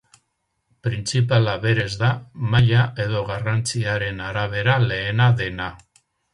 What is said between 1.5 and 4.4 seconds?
berez da, maila edo garrantziaren